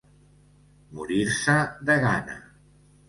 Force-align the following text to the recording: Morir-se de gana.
Morir-se 1.01 1.59
de 1.91 1.99
gana. 2.07 2.43